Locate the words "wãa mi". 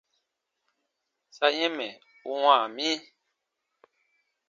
2.43-2.89